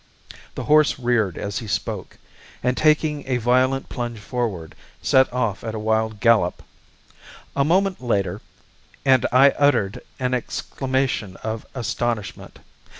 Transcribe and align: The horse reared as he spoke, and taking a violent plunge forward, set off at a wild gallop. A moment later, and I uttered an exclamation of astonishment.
The 0.55 0.63
horse 0.63 0.97
reared 0.97 1.37
as 1.37 1.59
he 1.59 1.67
spoke, 1.67 2.17
and 2.63 2.75
taking 2.75 3.23
a 3.27 3.37
violent 3.37 3.87
plunge 3.87 4.17
forward, 4.17 4.73
set 5.03 5.31
off 5.31 5.63
at 5.63 5.75
a 5.75 5.79
wild 5.79 6.19
gallop. 6.19 6.63
A 7.55 7.63
moment 7.63 8.01
later, 8.01 8.41
and 9.05 9.27
I 9.31 9.51
uttered 9.59 10.01
an 10.19 10.33
exclamation 10.33 11.37
of 11.43 11.67
astonishment. 11.75 12.57